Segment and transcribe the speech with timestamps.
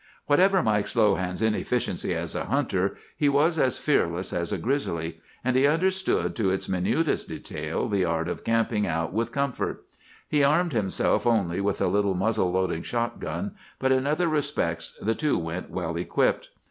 [0.25, 5.55] "Whatever Mike Slohan's inefficiency as a hunter, he was as fearless as a grizzly, and
[5.55, 9.85] he understood to its minutest detail the art of camping out with comfort.
[10.27, 15.13] He armed himself only with a little muzzle loading shotgun, but in other respects the
[15.13, 16.49] two went well equipped.